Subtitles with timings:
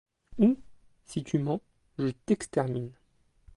[0.39, 0.57] Où?
[1.05, 1.61] si tu mens,
[1.99, 2.89] je t’extermine.